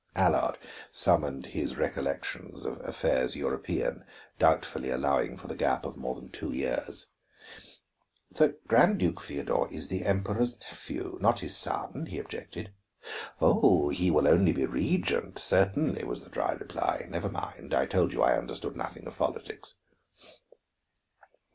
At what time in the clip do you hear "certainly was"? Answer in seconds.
15.37-16.23